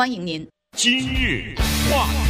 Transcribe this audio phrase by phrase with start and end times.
[0.00, 0.48] 欢迎您。
[0.78, 1.54] 今日
[1.90, 2.29] 话题。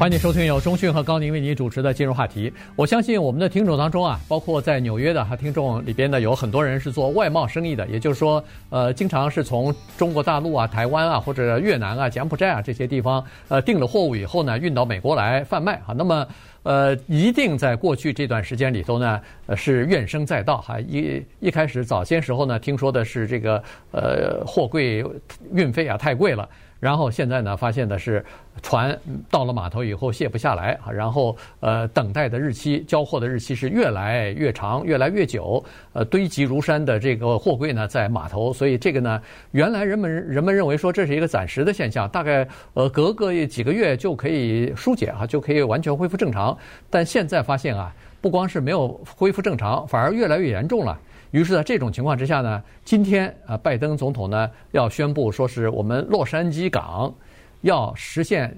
[0.00, 2.50] 欢迎收听由中讯和高宁为您主持的今日话题。
[2.74, 15.92] 我相信我们的听众当中啊，包括在纽约的哈听众里边呢，有很多人是做外贸生意的，也就是说，呃，经常是从中国大陆啊、台湾啊或者越南啊、柬埔寨啊这些地方呃订了货物以后呢，运到美国来贩卖哈。
[15.94, 16.26] 那么，
[16.62, 20.80] 呃，一定在过去这段时间里头呢，呃，是怨声载道哈。
[20.80, 25.04] 一一开始早些时候呢，听说的是这个呃货柜
[25.52, 26.48] 运费啊太贵了。
[26.80, 28.24] 然后现在呢，发现的是
[28.62, 28.98] 船
[29.30, 35.62] 到了码头以后卸不下来，然后呃等待的日期、交货的日期是越来越长、越来越久，
[35.92, 39.20] 呃堆积如山的这个货柜呢在码头，所以这个呢，
[39.50, 46.56] 原来人们人们认为说这是一个暂时的现象，大概呃隔个几个月就可以疏解啊，就可以完全恢复正常，
[46.88, 50.98] 但现在发现啊，不光是没有恢复正常，反而越来越严重了。
[51.30, 57.14] 于是，在这种情况之下呢，今天啊，拜登总统呢要宣布说是我们洛杉矶港
[57.60, 58.56] 要实现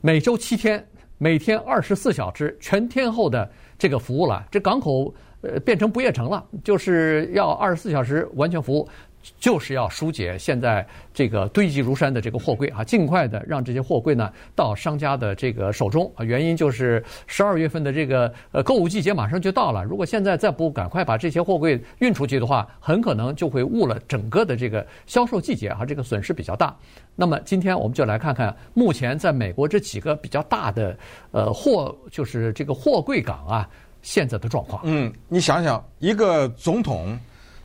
[0.00, 0.82] 每周七天、
[1.18, 4.42] 每天二十四小时全天候的这个服务了。
[4.50, 8.88] 这港口呃变成不夜城了，就是要二十四小时完全服务。
[9.38, 16.24] 就是要疏解现在这个堆积如山的这个货柜啊，尽快的让这些货柜呢到商家的这个手中啊。
[16.24, 26.76] 原因就是十二月份的这个呃购物季节马上就到了，如果现在再不赶快把这些货柜运出去的话，很可能就会误了整个的这个销售季节啊，这个损失比较大。
[27.14, 30.96] 那么今天我们就来看看目前在美国这几个比较大的
[31.30, 33.68] 呃货就是这个货柜港啊
[34.02, 34.82] 现在的状况。
[34.84, 37.18] 嗯，你想想一个总统。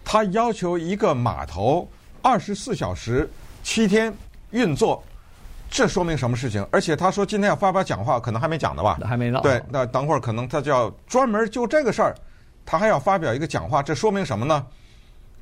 [0.03, 1.87] 他要求一个码头
[2.21, 3.29] 二十四小时、
[3.63, 4.13] 七天
[4.51, 5.03] 运作，
[5.69, 6.65] 这说明什么事情？
[6.71, 8.99] 而且他说今天要发表讲话，可能还没讲呢吧？
[9.05, 9.39] 还没到。
[9.41, 12.15] 对，那等会儿可能他就要专门就这个事儿，
[12.65, 14.65] 他还要发表一个讲话，这说明什么呢？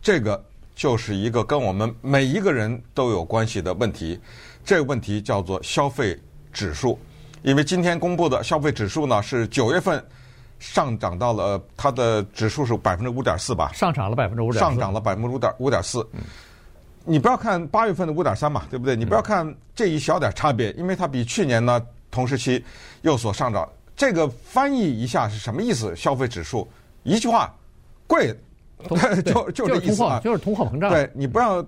[0.02, 0.41] 这个
[0.75, 4.19] 就是一个跟我们每一个人都有关系的问题。
[4.63, 6.17] 这个问题叫做消费
[6.53, 6.99] 指数，
[7.41, 10.03] 因为今天公布的消费指数呢是九月份。
[10.59, 13.71] 上涨到了它的指数是百分之五点四吧？
[13.73, 14.59] 上涨了百分之五点四。
[14.59, 16.05] 上涨了百分之五点五点四。
[17.05, 18.95] 你不要看八月份的五点三嘛，对不对？
[18.95, 21.81] 你不要看这一小点差别，因为它比去年呢
[22.11, 22.64] 同时期
[23.02, 23.67] 有所上涨。
[23.95, 25.95] 这个翻译一下是什么意思？
[25.95, 26.67] 消费指数
[27.03, 27.55] 一句话，
[28.05, 28.36] 贵，
[29.26, 30.89] 就就这意思啊，就是通货膨胀。
[30.89, 31.65] 对，你不要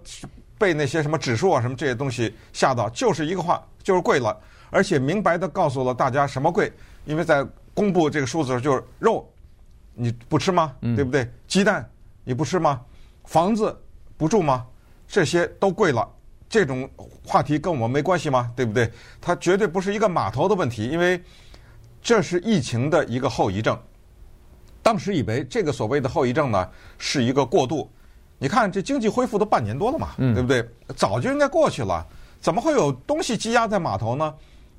[0.58, 4.38] 被那些什么指数啊什么这些东西吓到，就是一个话，就是贵了，
[4.69, 6.72] 而且明白的告诉了大家什么贵，
[7.06, 7.47] 因为在。
[7.81, 9.28] 公布这个数字就是肉，
[9.96, 10.75] 你不吃吗？
[10.96, 11.28] 对不对？
[11.47, 11.84] 鸡蛋
[12.24, 12.80] 你不吃吗？
[13.24, 13.75] 房子
[14.18, 14.68] 不住吗？
[15.08, 16.08] 这些都贵了。
[16.47, 16.88] 这种
[17.25, 18.52] 话题跟我们没关系吗？
[18.56, 18.88] 对不对？
[19.20, 21.20] 它绝对不是一个码头的问题，因为
[22.03, 23.75] 这是疫情的一个后遗症。
[24.84, 27.90] 当时以为这个所谓的后遗症呢是一个过渡。
[28.38, 30.64] 你看这经济恢复都半年多了嘛，对不对？
[30.96, 32.06] 早就应该过去了，
[32.40, 34.31] 怎么会有东西积压在码头呢？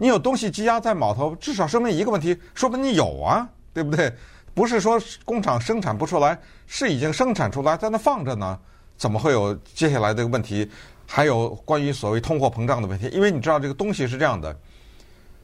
[0.03, 4.13] 你有东西积压在码头，至少说明一个问题，说明你有啊，对不对？
[4.53, 6.37] 不是说工厂生产不出来，
[6.67, 8.59] 是已经生产出来，在那放着呢，
[8.97, 10.69] 怎么会有接下来这个问题？
[11.07, 14.59] 还有关于所谓通货膨胀的问题，因为你知道这个东西是这样的，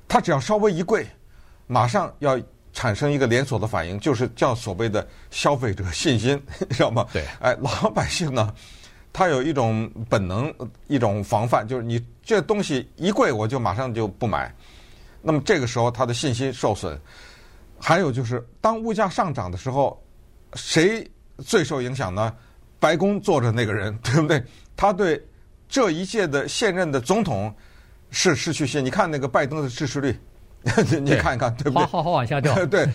[0.08, 1.06] 它只要稍微一贵，
[1.68, 2.36] 马上要
[2.72, 7.06] 产生一个连锁的反应，就是叫所谓的消费者信心，知道吗？
[7.12, 8.52] 对，哎，老百姓呢？
[9.12, 10.52] 他有一种本能，
[10.86, 14.54] 一种防范，就是你这东西一贵，我就马上就不买。
[15.20, 16.98] 那么这个时候，他的信心受损。
[17.80, 20.00] 还有就是，当物价上涨的时候，
[20.54, 21.08] 谁
[21.38, 22.34] 最受影响呢？
[22.80, 24.42] 白宫坐着那个人，对不对？
[24.76, 25.24] 他对
[25.68, 27.54] 这一届的现任的总统
[28.10, 28.84] 是失去信。
[28.84, 30.16] 你看那个拜登的支持率，
[31.00, 31.86] 你看一看，对不对？
[31.86, 32.54] 好好往下掉。
[32.66, 32.88] 对。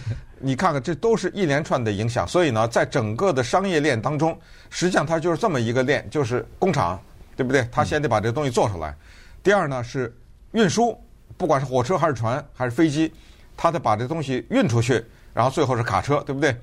[0.45, 2.27] 你看看，这都是一连串的影响。
[2.27, 4.37] 所以呢，在整个的商业链当中，
[4.69, 6.99] 实际上它就是这么一个链，就是工厂，
[7.37, 7.65] 对不对？
[7.71, 8.93] 他先得把这东西做出来。
[9.41, 10.13] 第二呢是
[10.51, 11.01] 运输，
[11.37, 13.13] 不管是火车还是船还是飞机，
[13.55, 15.03] 他得把这东西运出去。
[15.33, 16.53] 然后最后是卡车，对不对？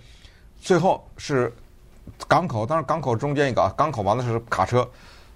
[0.61, 1.51] 最后是
[2.29, 4.87] 港口，当然港口中间一个啊，港口完了是卡车。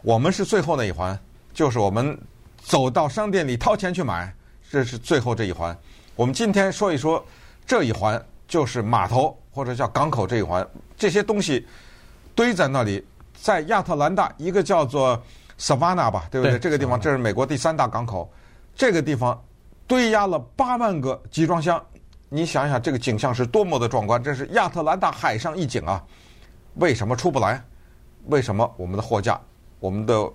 [0.02, 1.18] 我们是最后那一环，
[1.54, 2.16] 就是我们
[2.58, 4.30] 走到商店里掏钱去买，
[4.70, 5.74] 这是最后这一环。
[6.14, 7.24] 我们今天说一说
[7.66, 8.22] 这一环。
[8.46, 11.66] 就是码头或者叫港口这一环，这些东西
[12.34, 13.04] 堆在那里，
[13.34, 15.20] 在亚特兰大一个叫做
[15.58, 16.52] Savannah 吧，对不对？
[16.52, 18.30] 对，这个地方这是美国第三大港口，
[18.74, 19.40] 这个地方
[19.86, 21.82] 堆压了八万个集装箱。
[22.28, 24.20] 你想想，这个景象是多么的壮观！
[24.20, 26.02] 这是亚特兰大海上一景啊！
[26.74, 27.62] 为什么出不来？
[28.26, 29.40] 为什么我们的货架、
[29.78, 30.28] 我们的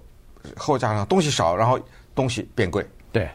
[0.56, 1.78] 货架上东西少，然后
[2.16, 2.88] 东西变贵？
[3.12, 3.30] 对。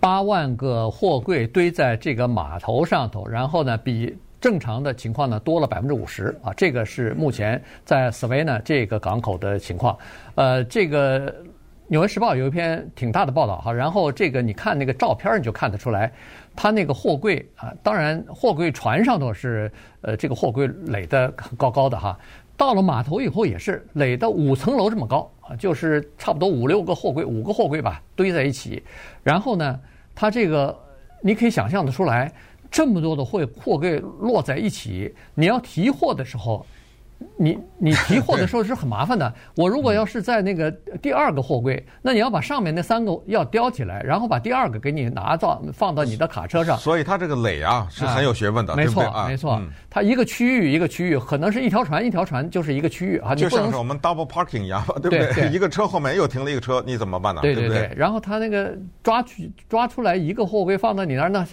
[0.00, 6.52] 八万个货柜堆在这个码头上头，然后呢，比正常的情况呢多了百分之五十啊！
[6.56, 9.98] 这个是目前在苏威纳这个港口的情况。
[10.36, 11.34] 呃，这个
[11.88, 16.12] 纽约时报》有一篇挺大的报道哈，然后这个你看那个照片你就看得出来，
[16.54, 19.70] 它那个货柜啊，当然货柜船上头是
[20.02, 22.16] 呃这个货柜垒得高高的哈，
[22.58, 28.82] 到了码头以后也是垒到五层楼这么高啊，就是差不多五六个货柜，五个货柜吧堆在一起，
[29.22, 29.80] 然后呢，
[30.14, 30.76] 它这个
[31.22, 32.30] 你可以想象得出来，
[32.70, 36.66] 这么多的货货柜摞在一起，你要提货的时候。
[37.36, 39.32] 你你提货的时候是很麻烦的。
[39.56, 40.70] 我如果要是在那个
[41.02, 46.76] 第二个货柜，那你要把上面那三个要叼起来，然后把第二个给你拿到放到你的卡车上。
[46.78, 49.60] 所以它这个垒啊是很有学问的，没错，啊、没错。
[49.90, 53.34] 它一个区域一个区域，可能是一条船一条船就是一个区域啊。
[53.34, 55.50] 就像是我们 double parking 一样， 对不对？
[55.50, 57.40] 一个车后面又停了一个车，你怎么办呢？
[57.42, 57.78] 对对对。
[57.78, 61.46] 对对然后他那个抓取抓出来一个货柜放到你那儿，那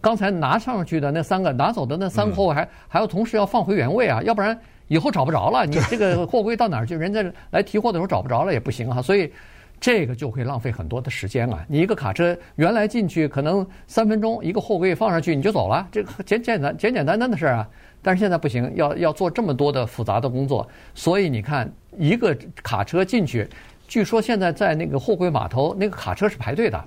[0.00, 4.58] 刚才拿上去的那三个拿走的那三个货柜还、还要同时要放回原位啊，要不然。
[4.88, 6.94] 以后找不着了，你这个货柜到哪儿去？
[6.94, 7.20] 人家
[7.50, 9.32] 来提货的时候找不着了也不行啊，所以
[9.80, 11.64] 这个就会浪费很多的时间啊。
[11.66, 17.68] 你一个卡车原来进去可能三分钟，一个货柜放上去你就走了，这个简简单简简单单的事儿啊。
[18.00, 20.64] 但是现在不行，要要做这么多的复杂的工作，
[20.94, 22.32] 所以你看一个
[22.62, 23.48] 卡车进去，
[23.88, 26.84] 据说现在在那个货柜码头，那个卡车是排队的。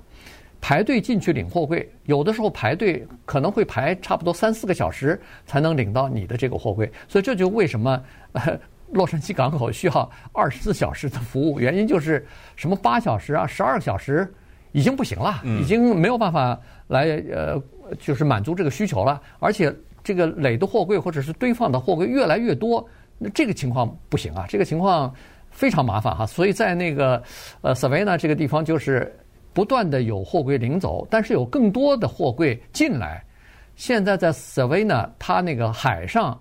[0.60, 8.02] 排队进去领货柜，有的时候排队可能会排差不多三四个小时才能领到你的这个货柜，所以这就为什么
[8.32, 8.58] 呃
[8.92, 12.26] 洛杉矶港口需要二十四小时的服务，原因就是
[12.56, 14.30] 什么八小时啊、十二小时
[14.72, 16.58] 已经不行了，已经没有办法
[16.88, 17.60] 来呃
[17.98, 19.74] 就是满足这个需求了，而且
[20.04, 22.86] 这个垒的货柜或者是堆放的货柜越来越多，
[23.16, 25.14] 那这个情况不行啊，这个情况
[25.50, 27.22] 非常麻烦哈，所以在那个
[27.62, 29.16] 呃 Savannah 这个地方就是。
[29.52, 33.22] 不断的有货柜领走，但是有更多的货柜进来。
[33.76, 36.38] 现在在 Savannah，它那个海上，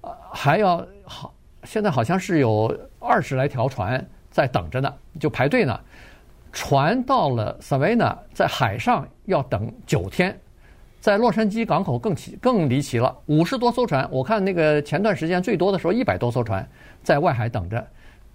[0.00, 1.32] 呃，还要好，
[1.64, 5.78] 现在好像是有二十来条船在等着呢，就排队呢。
[6.52, 10.36] 船到了 Savannah，在海上要等九天，
[10.98, 16.68] 在洛杉矶港口更奇更离奇了，五十多艘船，我看那个前段时间最多的时候一百多艘船
[17.04, 17.86] 在外海等着，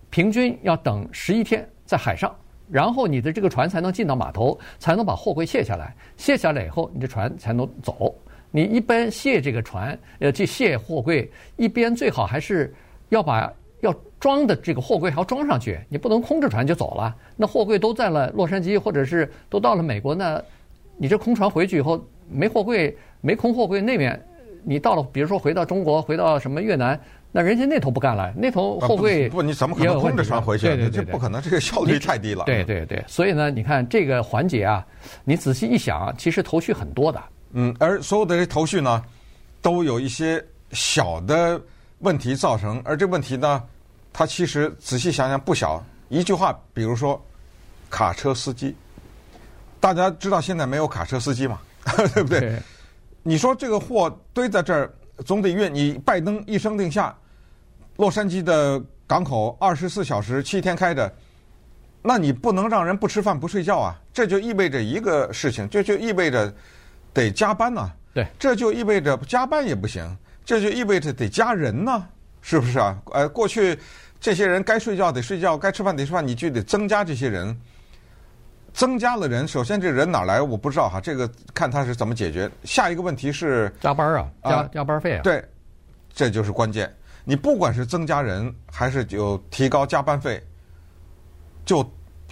[0.09, 2.33] 平均要等十一天在海上。
[2.69, 5.95] 然后你的这个船才能进到码头，才能把货柜卸下来。
[6.17, 8.13] 卸下来以后，你这船才能走。
[8.51, 12.73] 你一边卸这个船，呃，去卸货柜，一边最好还是
[13.09, 13.51] 要把
[13.81, 15.79] 要装的这个货柜还要装上去。
[15.89, 17.15] 你不能空着船就走了。
[17.35, 20.41] 那货柜都在了洛杉矶，或者是都到了美国，那
[20.97, 24.19] 你这空船回去以后没货柜，没空货柜，那边
[24.63, 26.99] 你到了，比如说回到中国，回到什么越南。
[27.37, 30.67] 那人家那头不干了，那头货柜不，不，你怎么可能空着船回去？
[30.67, 32.45] 对对对，这不可能，这个效率太低了。
[32.45, 34.87] 对对对，所以呢，你看这个环节啊，
[35.25, 37.21] 你仔细一想，其实头绪很多的。
[37.51, 39.03] 嗯，而所有的这头绪呢，
[39.61, 40.41] 都有一些
[40.71, 41.61] 小的
[41.99, 43.61] 问题造成，而这问题呢，
[44.13, 45.83] 它其实仔细想想不小。
[46.07, 47.21] 一句话，比如说
[47.89, 48.73] 卡车司机，
[49.81, 51.59] 大家知道现在没有卡车司机嘛？
[52.13, 52.39] 对不对？
[52.39, 52.59] 对。
[53.23, 54.89] 你说这个货堆在这儿，
[55.25, 55.73] 总得运。
[55.73, 57.13] 你拜登一声令下。
[57.97, 61.11] 洛杉矶的港口二十四小时七天开着，
[62.01, 63.95] 那你不能让人不吃饭不睡觉啊！
[64.13, 66.53] 这就意味着一个事情，这就意味着
[67.13, 67.91] 得加班呐。
[68.13, 72.07] 对，这就意味着加班也不行，这就意味着得加人呢，
[72.41, 72.97] 是不是啊？
[73.13, 73.77] 呃，过去
[74.19, 77.57] 这些人该睡觉得睡觉，该吃饭得吃饭，你就得增加这些人。
[78.73, 80.41] 增加了人，首先这人哪来？
[80.41, 82.51] 我不知道哈，这个看他是怎么解决。
[82.65, 85.21] 下一个问题是加班啊，加加班费啊。
[85.23, 85.41] 对，
[86.13, 86.93] 这就是关键。
[87.25, 90.41] 你不管是增加人还是就提高加班费，
[91.65, 91.83] 就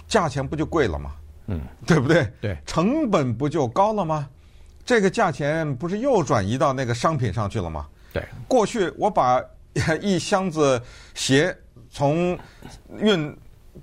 [0.06, 1.10] 价钱不就贵了吗？
[1.48, 2.26] 嗯，对不对？
[2.40, 4.26] 对，成本不就高了吗？
[4.86, 7.86] 这个价钱不是又转移到那个商品上去了吗？
[8.12, 9.42] 对，过去我把
[10.00, 10.80] 一箱子
[11.14, 11.54] 鞋
[11.90, 12.38] 从
[12.98, 13.36] 运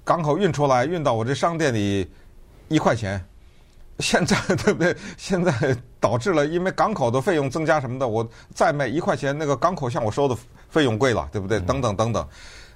[0.04, 2.10] 港口运出来，运到我这商店里
[2.70, 3.24] 一块钱。
[4.00, 4.96] 现在 对不对？
[5.16, 5.52] 现在
[6.00, 10.36] 导致了，因为港口的费用增加什么的，我再卖一块钱，那个港口向我收的
[10.72, 11.60] 费用贵了，对不对？
[11.60, 12.28] 等等等等，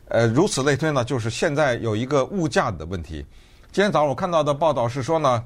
[0.09, 3.25] 呃，如此类推呢，就是现在有一个物价的问题。
[3.71, 5.43] 今天早上我看到的报道是说呢，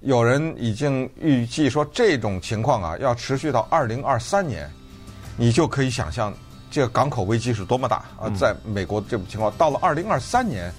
[0.00, 4.70] 有人已经预计说这种情况啊，要持续到二零二三年，
[5.36, 6.34] 你就可以想象
[6.70, 8.28] 这个港口危机是多么大啊！
[8.38, 10.70] 在美国这种情况，到了二零二三年，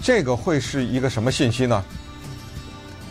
[0.00, 1.84] 这个会是一个什么信息呢？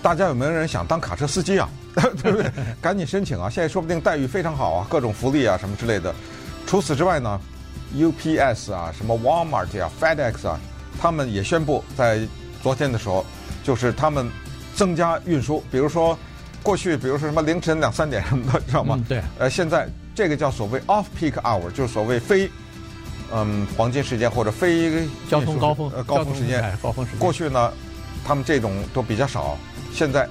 [0.02, 1.70] 大家有没有人想当卡车司机啊？
[2.24, 2.52] 对不对？
[2.82, 3.50] 赶紧申请啊！
[3.50, 6.16] 现在说不定待遇非常好啊，各种福利啊什么之类的。
[6.66, 7.40] 除此之外呢
[7.96, 10.60] ，UPS 啊、什么 Walmart 啊、FedEx 啊，
[11.02, 12.20] 他们也宣布在
[12.64, 13.26] 昨天的时候，
[13.64, 14.30] 就是他们
[14.76, 15.62] 增加运输。
[15.70, 16.18] 比如说
[16.64, 18.96] 过去，比如说什么凌晨两三点什么的，知道吗？
[18.98, 19.22] 嗯、对。
[19.40, 22.50] 呃，现在这个叫所谓 off peak hour，就是所谓非
[23.34, 27.20] 嗯黄金时间或者非交通高峰呃高峰时间哎高峰时间。
[27.20, 27.74] 过去呢，
[28.24, 29.58] 他们这种都比较少，
[29.94, 30.28] 现在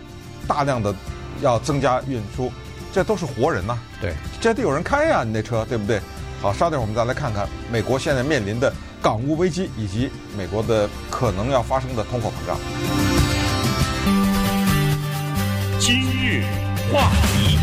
[0.46, 0.94] 大量的
[1.42, 2.50] 要增加运输，
[2.92, 6.00] 这都是活人呐、对，这得有人开呀、你那车对不对？
[6.42, 12.58] 好，稍等，我们再来看看美国现在面临的港务危机，以及美国的可能要发生的通货膨胀。
[15.78, 16.42] 今日
[16.90, 17.58] 话题，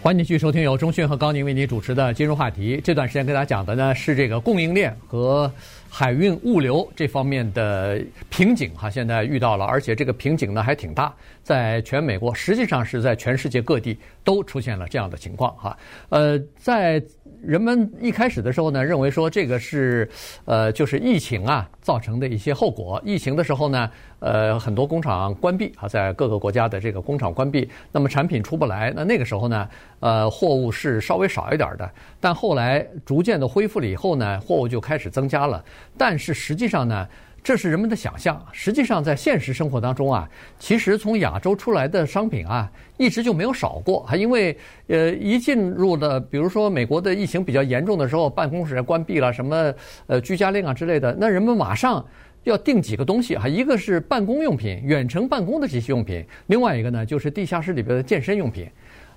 [0.00, 2.76] 欢迎继续收听由中讯和高宁为您主持的《今日话题》。
[2.84, 5.52] 这段时间跟大家讲的呢是这个供应链和
[5.90, 15.76] 海运物流这方面的瓶颈哈，现在遇到了，而且这个瓶颈呢还挺大，在全美国，实际上是在全世界各地都出现了这样的情况哈。
[16.08, 17.02] 呃，在
[17.42, 20.08] 人们一开始的时候呢，认为说这个是
[20.44, 23.02] 呃就是疫情啊造成的一些后果。
[23.04, 29.68] 疫情的时候呢，呃很多工厂关闭啊，在各个国家的这个工厂关闭，那么产品出不来，那那个时候呢，
[29.98, 31.90] 呃货物是稍微少一点的。
[32.20, 35.64] 但后来逐渐的恢复了以后呢，货物就开始增加了。
[35.96, 37.08] 但是实际上呢，
[37.42, 38.44] 这是人们的想象。
[38.52, 44.02] 实际上在现实生活当中啊，其实从亚洲出来的商品啊，一直就没有少过。
[44.04, 44.56] 还因为
[44.88, 49.72] 呃，一进入的，比如说美国的疫情比较严重的时候，办公室关闭了，什么
[50.06, 52.04] 呃居家令啊之类的，那人们马上
[52.44, 58.68] 要订几个东西哈，一个是办公用品、远程办公的这些用品，另外一个呢就是地下室里边的健身用品。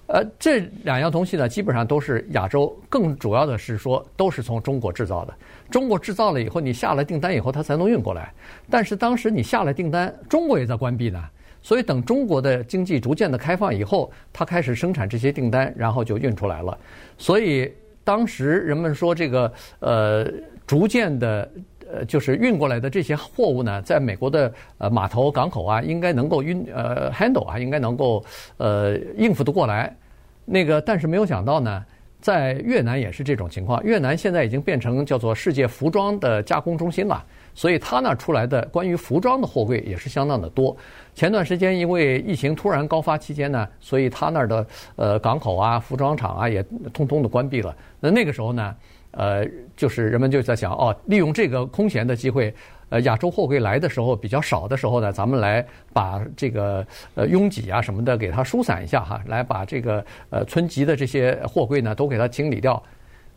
[0.07, 5.33] 呃，这两样东西呢，基本上都是亚洲，更主要的是说都是从中国制造的。
[5.71, 8.31] 中国制造了以后，你下了订单以后，它才能运过来。
[8.69, 11.23] 但是当时你下了订单，中国也在关闭呢，
[11.61, 16.77] 所以等中国的经济逐渐的开放以后，它开始生产这些订单，然后就运出来了。
[17.17, 17.71] 所以
[18.03, 20.27] 当时人们说这个呃，
[20.67, 21.49] 逐渐的
[21.93, 28.23] 呃，就是运过来的这些货物呢，在美国的呃码头港口啊，应该能够运呃 handle 啊，应该能够
[28.57, 29.95] 呃应付得过来。
[30.43, 31.85] 那个，但是没有想到呢，
[32.19, 33.81] 在越南也是这种情况。
[33.83, 37.23] 越南现在已经变成叫做世界服装的加工中心了，
[37.53, 40.75] 所以它那儿出来的关于服装的货柜也是相当的多。
[41.13, 47.73] 前段时间因为疫情突然高发期间呢，所以它那儿的呃港口啊、服装厂啊也通通的关闭了。
[47.99, 48.75] 那那个时候呢，
[49.13, 52.53] 呃，就是人们就在想哦，利用这个空闲的机会。
[52.89, 62.81] 呃，亚洲货柜来的时候比较少的时候呢，咱们来把这个呃拥挤啊什么的给它疏散一下哈，来把这个呃存积的这些货柜呢都给它清理掉。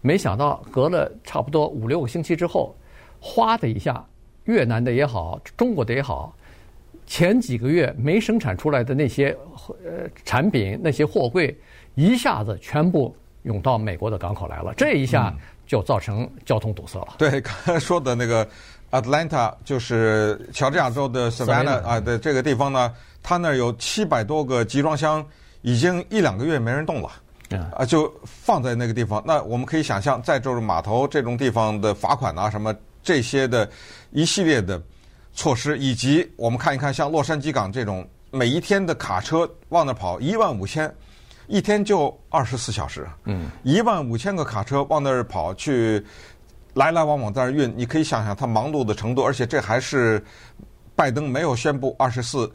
[0.02, 2.76] 没想到隔了差不多五六个星期之后，
[3.18, 4.04] 哗的一下，
[4.44, 6.36] 越南的也好，中国的也好，
[7.06, 9.34] 前几个月没生产出来的那些
[9.86, 11.56] 呃产品，那些货柜
[11.94, 15.34] 一下子全部涌到美国的港口来了，这一下
[15.66, 17.14] 就造成交通堵塞了。
[17.18, 18.46] 对，刚才说的那个。
[18.92, 25.26] Atlanta 就是乔治亚州的 Savannah 啊的这个地方呢，它那儿有七百多个集装箱，
[25.62, 27.10] 已经一两个月没人动了，
[27.76, 29.20] 啊，就放在那个地方。
[29.26, 33.68] 那我们可以想象，在这种码头这种地方的罚款啊，什么这些的
[34.12, 34.80] 一系列的
[35.34, 40.90] 措施，以及我们看一看像洛杉矶港这种每一天的卡车往那跑一万五千，
[41.46, 46.04] 一天就二十四小时，嗯，一万五千个卡车往那儿跑去。
[46.74, 50.22] 来来往往在那儿运，你可以想想他忙碌的程度，而且这还是
[50.94, 52.46] 拜登没有宣布二十四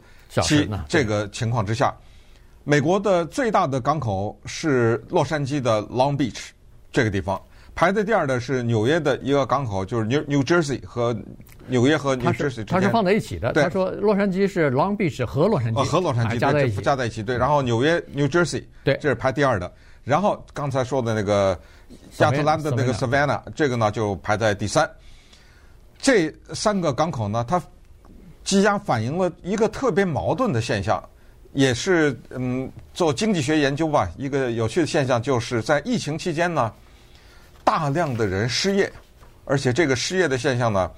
[0.42, 1.92] 期这个情况之下。
[2.62, 6.50] 美国的最大的港口是洛杉矶的 Long Beach
[6.92, 7.42] 这个地方，
[7.74, 11.16] 排在第二的是纽约的一个港口，就是 New New Jersey 和
[11.66, 13.52] 纽约和 New Jersey 它是放在一起的。
[13.52, 17.22] 他说洛杉矶是 Long Beach 和洛杉矶，和洛杉矶加在一起，加在一起。
[17.22, 19.72] 对，然后纽约 New Jersey 对，这是排第二的。
[20.04, 21.58] 然后刚才说的那个。
[22.20, 24.90] 亚特兰的那个 Savannah，这个呢就排在第三。
[26.00, 27.62] 这三个港口呢，它
[28.42, 31.02] 即将反映了一个特别矛盾的现象，
[31.52, 36.72] 也是嗯，做经济学研究吧，一个有趣的现象，就是在疫情期间呢，
[37.72, 38.92] 大量的人失业，
[39.46, 40.90] 而且这个失业的现象呢，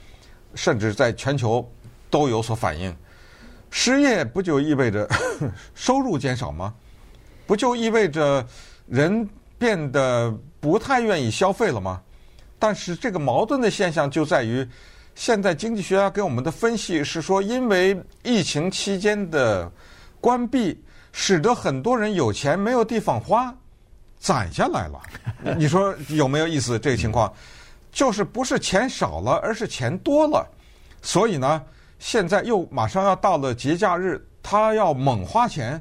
[0.57, 1.64] 甚至在全球
[2.11, 2.93] 都有所反映。
[3.71, 5.09] 失业不就意味着
[5.76, 6.75] 收入减少吗？
[7.47, 8.45] 不就意味着
[8.88, 10.37] 人变得？
[10.59, 12.02] 不太愿意消费了吗？
[12.59, 14.69] 但是这个矛盾的现象就在于，
[15.14, 19.71] 现在经济学家给我们的分析是说，因为疫情期间的
[20.21, 23.54] 关闭，使得很多人有钱没有地方花，
[24.25, 24.99] 攒下来了。
[25.59, 26.78] 你说有没有意思？
[26.78, 27.31] 这个情况
[27.93, 30.49] 就是不是钱少了，而是钱多了。
[31.02, 31.62] 所以呢，
[31.99, 35.78] 现在又马上要到了节假日，他要猛花钱，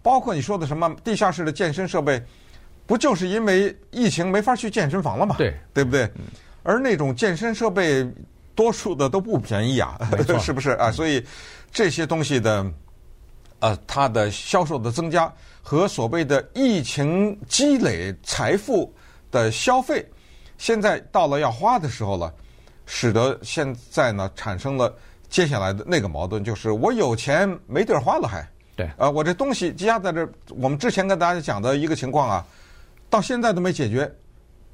[0.00, 2.22] 包括你说的什么地下室的健身设备。
[2.86, 5.34] 不就是因为疫情没法去健身房了吗？
[5.36, 6.08] 对，对不对？
[6.62, 8.08] 而那种健身设备，
[8.54, 9.98] 多数的都不便宜啊，
[10.40, 10.92] 是不是啊？
[10.92, 11.24] 所以
[11.72, 12.64] 这些东西的，
[13.62, 18.92] 呃，它的销售的增加和所谓的疫情积累财富
[19.30, 20.04] 的消费，
[20.58, 22.34] 现在到了要花的时候了，
[22.86, 24.92] 使得现在呢产生了
[25.28, 28.44] 接下来的那个矛盾，就是我有钱没地儿花了还。
[28.74, 32.44] 对，呃，我这东西积压在这，我们之前跟大家讲的一个情况啊，
[33.08, 34.12] 到现在都没解决，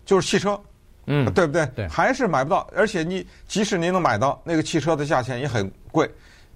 [0.07, 0.59] 就是汽车，
[1.04, 1.66] 嗯，对不对？
[1.76, 6.11] 对，还是买不到，而且你即使您能买到那个汽车的价钱也很贵，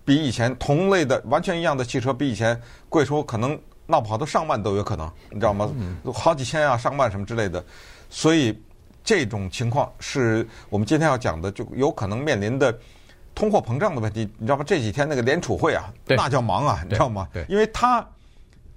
[0.05, 5.71] 比以前同类的完全一样的汽车比以前贵出可能闹不好都上万都有可能，你知道吗？
[5.77, 7.65] 嗯，好几千啊，上万什么之类的，
[8.11, 8.61] 所以
[9.05, 12.77] 这种情况是我们今天要讲的，就有可能面临的。
[13.35, 14.65] 通货膨胀的问题，你知道吗？
[14.67, 17.27] 这几天那个联储会啊，那叫忙啊，你知道吗？
[17.33, 18.07] 对，因为他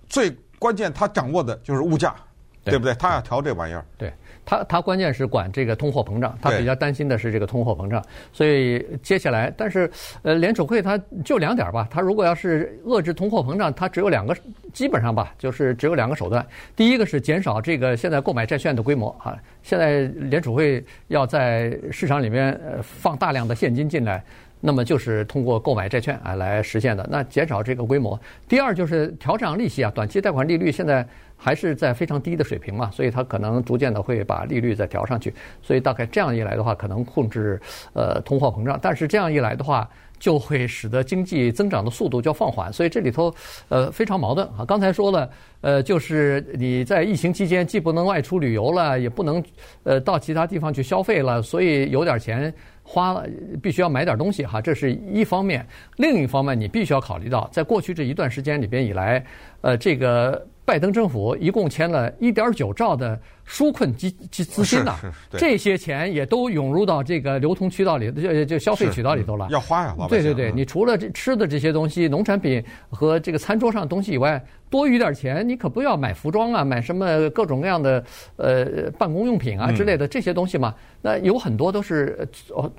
[0.08, 2.16] 最关键，他掌握的就是物价，
[2.64, 2.96] 对不对？
[2.96, 3.86] 他要调这玩意儿。
[3.98, 4.14] 对，
[4.46, 8.04] 他他关键是管这个通货膨胀，他比较担心的是这个通货膨胀。
[8.32, 9.90] 所以接下来，但是
[10.22, 14.36] 呃，联储会它就两点吧，它如果要是遏制通货膨胀，它只有两个，
[14.72, 16.46] 基本上吧，就是只有两个手段。
[16.76, 24.24] 第一个是减少这个现在购买债券的规模啊，现在联储会要在市场里面呃放大量的现金进来。
[24.62, 28.20] 那么就是通过购买债券啊来实现的，那减少这个规模。
[28.48, 31.06] 第二就是调整利息啊，短期贷款利率现在
[31.38, 35.34] 还是在非常低的水平嘛，所以它可能逐渐的会把利率再调上去。
[35.62, 37.60] 所以大概这样一来的话，可能控制
[37.94, 38.80] 呃通货膨胀。
[38.82, 42.72] 但是这样一来的话，就会使得经济增长的速度就放缓。
[42.72, 43.34] 所以这里头
[43.70, 44.66] 呃非常矛盾啊。
[44.66, 45.30] 刚才说了，
[45.62, 49.44] 呃就是你在疫情期间既不能外出旅游了，也不能
[49.84, 52.54] 呃到其他地方去消费了，所以有点钱。
[52.88, 53.26] 花了
[53.64, 55.66] 必须要买点东西哈，这是一方面。
[55.96, 59.26] 另一方面，你必须要考虑到，在过去这一段时间里边以来，
[59.62, 63.18] 呃，这个拜登政府一共签了一点九兆的
[63.48, 64.98] 纾困基基资金呐，
[65.38, 69.48] 这些钱也都涌入到这个流通渠道里，就就消费渠道里头了。
[69.52, 78.04] 要花呀，对对对，你除了这吃的这些东西、农产品和这个餐桌上的东西以外，多余点钱你可不要买服装啊，买什么各种各样的
[78.38, 80.74] 呃办公用品啊之类的这些东西嘛。
[81.00, 82.28] 那有很多都是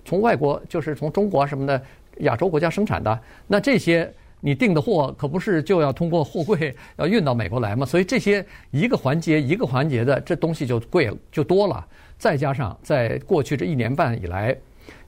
[0.04, 1.80] 从外国，就是从中国什么的
[2.18, 3.16] 亚洲国家生产的，
[3.46, 4.12] 那这些。
[4.40, 7.84] 你订的货可不是就要通过货柜要运到美国来吗？
[7.84, 11.84] 所以这些一个环节一个环节的这东西就贵了，就多了。
[12.18, 14.56] 再加上在过去这一年半以来，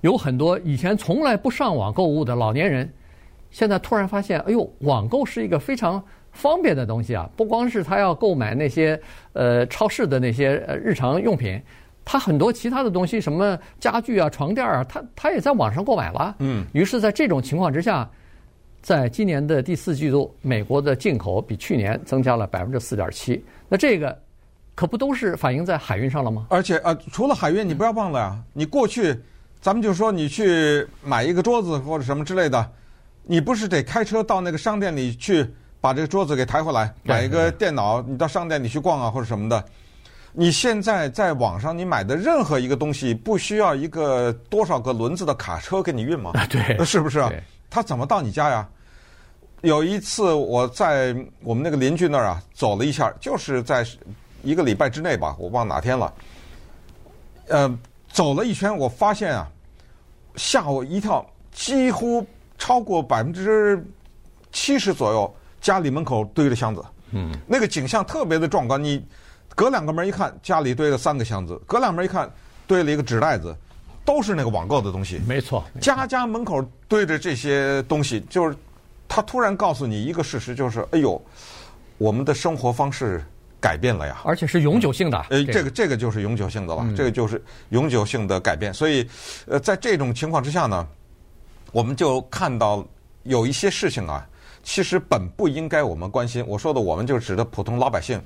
[0.00, 2.90] 有很多以前从来不上网购物的老年人，
[3.50, 6.02] 现在突然发现，哎呦，网购是一个非常
[6.32, 7.28] 方便的东西啊！
[7.36, 9.00] 不光是他要购买那些
[9.34, 11.60] 呃超市的那些日常用品，
[12.04, 16.34] 他很多其他的东西，什么家具啊、床垫啊，他他也在网上购买了。
[16.40, 16.64] 嗯。
[16.72, 18.10] 于是，在这种情况之下。
[18.88, 23.44] 在今年的第四季度，美国的进口比去年增加了百分之四点七。
[23.68, 24.18] 那这个
[24.74, 26.46] 可不都是反映在海运上了吗？
[26.48, 29.14] 而且呃，除了海运，你不要忘了呀，你过去
[29.60, 32.66] 咱们就说你去买一个桌子或者什么之类的，
[33.24, 35.46] 你不是得开车到那个商店里去
[35.82, 36.90] 把这个桌子给抬回来？
[37.02, 39.62] 买一个电脑，你到商店里去逛啊或者什么的。
[40.32, 46.32] 你现在在网上你买的任何一个东西，不需要一个多少个轮子的卡车给你运吗？
[46.48, 47.30] 对，是不是啊？
[47.68, 48.66] 他怎么到你家呀？
[49.62, 53.84] 有一次我在我们那个邻居那儿啊走了一下，就是在
[54.42, 56.12] 一个礼拜之内吧，我忘哪天了。
[57.48, 57.78] 呃，
[58.12, 59.48] 走了一圈，我发现啊，
[60.36, 63.84] 吓我一跳，几乎超过百分之
[64.52, 66.84] 七十左右家里门口堆着箱子。
[67.10, 68.82] 嗯，那个景象特别的壮观。
[68.82, 69.04] 你
[69.54, 72.30] 隔两个门一看，家里堆了三个箱子；隔两门一看，
[72.66, 73.56] 堆了一个纸袋子。
[74.04, 78.56] 都是那个网购的东西，没错，家家门口堆着这些东西，就是
[79.08, 81.20] 他突然告诉你一个事实，就是哎呦，
[81.96, 83.24] 我们的生活方式
[83.58, 85.26] 改变了呀，而且是永久性的。
[85.30, 88.72] 呃，这个这个就是永久性的了，这个就是永久性的改变。
[88.72, 89.08] 所以，
[89.46, 90.86] 呃，在这种情况之下呢，
[91.72, 92.86] 我们就看到
[93.24, 94.24] 有一些事情啊，
[94.62, 96.44] 其实本不应该我们关心。
[96.46, 98.20] 我说的我们就指的普通老百姓。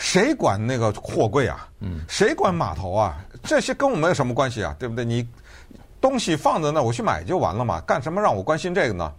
[0.00, 1.68] 谁管那个货柜啊？
[1.80, 3.18] 嗯，谁管码头啊？
[3.42, 4.72] 这些跟我们有什么关系啊？
[4.78, 5.04] 对不对？
[5.04, 5.26] 你
[6.00, 7.80] 东西放在那，我去买就完了嘛？
[7.80, 9.12] 干什么让我关心这个呢？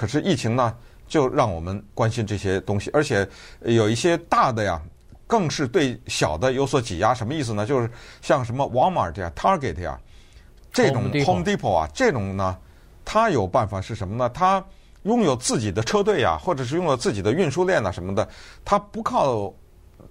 [0.00, 0.74] 可是疫情呢，
[1.06, 3.28] 就让我们关心这些东西，而且
[3.60, 4.80] 有一些大的呀，
[5.26, 7.12] 更是对小的有所挤压。
[7.12, 7.66] 什么意思呢？
[7.66, 7.90] 就是
[8.22, 10.00] 像什么 Walmart 呀、Target 呀
[10.72, 12.56] 这种 Home Depot 啊，这种呢，
[13.04, 14.26] 它有办法是什么呢？
[14.30, 14.64] 它
[15.02, 18.26] 拥有自己的车队呀，或者是拥有自己的运输链啊什么的，
[18.64, 19.52] 它不靠。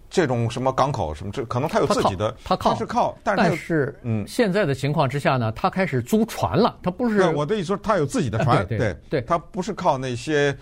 [0.09, 10.55] 这种什么港口什么，这可能他有自己的，他靠，他是靠，但是，但是嗯，现在的情况之下呢，他开始租船了，他不是我的意思说，他有自己的船，对，对，他不是靠那些。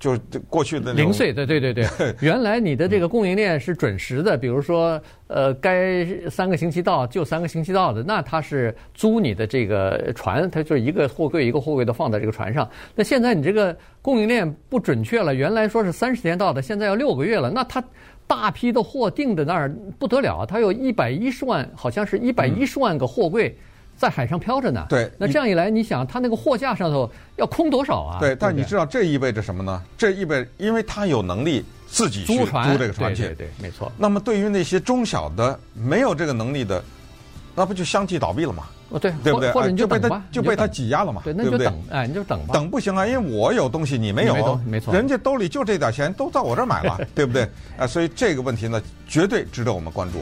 [0.00, 1.86] 就是过去的零碎的，对对对。
[2.20, 12.68] 原来你的这个供应链是准时的，比如说，呃，该三个星期到就三个星期到的，那他是租你的这个船，他就一个货柜一个货柜的放在这个船上。
[12.94, 17.84] 那现在你这个供应链不准确了，原来说是三十天到的，现在要六个月了，那他
[18.26, 23.54] 大批的货定在那儿不得了，它有一百一十万，好像是一百一十万个货柜
[23.96, 24.86] 在海上漂着呢。
[24.88, 28.18] 对，那这样一来，你想它那个货架上头要空多少啊？
[28.20, 29.82] 对，但你知道这意味着什么呢？
[29.96, 32.44] 这意味着，因为它有能力自己去租
[32.78, 33.90] 这个船去，对对，没错。
[33.96, 36.82] 那么对于那些中小的没有这个能力的，
[37.54, 38.64] 那不就相继倒闭了吗？
[38.90, 39.50] 哦，对，对不对？
[39.50, 41.22] 或者你就被他就被他挤压了嘛？
[41.24, 42.52] 对，那就等，哎，你就等吧。
[42.52, 47.48] 等不行啊，因为我有东西，你没有，没错，人家兜里就这点钱，都在我这儿买了， 对不对？
[47.78, 50.18] 啊，所以这个问题呢，绝对值得我们关注。